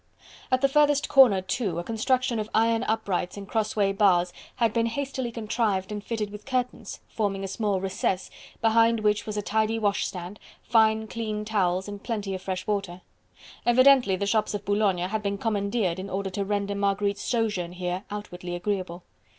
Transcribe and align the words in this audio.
At 0.49 0.61
the 0.61 0.67
furthest 0.67 1.07
corner, 1.09 1.43
too, 1.43 1.77
a 1.77 1.83
construction 1.83 2.39
of 2.39 2.49
iron 2.55 2.83
uprights 2.85 3.37
and 3.37 3.47
crossway 3.47 3.93
bars 3.93 4.33
had 4.55 4.73
been 4.73 4.87
hastily 4.87 5.31
contrived 5.31 5.91
and 5.91 6.03
fitted 6.03 6.31
with 6.31 6.43
curtains, 6.43 7.01
forming 7.07 7.43
a 7.43 7.47
small 7.47 7.79
recess, 7.79 8.31
behind 8.61 9.01
which 9.01 9.27
was 9.27 9.37
a 9.37 9.43
tidy 9.43 9.77
washstand, 9.77 10.39
fine 10.63 11.05
clean 11.05 11.45
towels 11.45 11.87
and 11.87 12.01
plenty 12.01 12.33
of 12.33 12.41
fresh 12.41 12.65
water. 12.65 13.01
Evidently 13.63 14.15
the 14.15 14.25
shops 14.25 14.55
of 14.55 14.65
Boulogne 14.65 14.97
had 15.07 15.21
been 15.21 15.37
commandeered 15.37 15.99
in 15.99 16.09
order 16.09 16.31
to 16.31 16.43
render 16.45 16.73
Marguerite's 16.73 17.21
sojourn 17.21 17.73
here 17.73 18.03
outwardly 18.09 18.55
agreeable. 18.55 19.03